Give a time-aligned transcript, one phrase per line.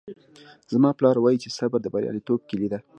[0.73, 2.79] زما پلار وایي چې صبر د بریالیتوب کیلي ده